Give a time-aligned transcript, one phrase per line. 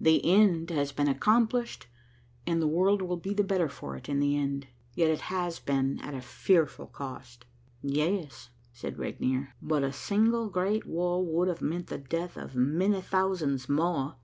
[0.00, 1.88] The end has been accomplished,
[2.46, 4.66] and the world will be the better for it in the end.
[4.94, 7.44] Yet it has been at a fearful cost."
[7.82, 13.02] "Yes," said Regnier, "but a single great war would have meant the death of many
[13.02, 14.16] thousands more."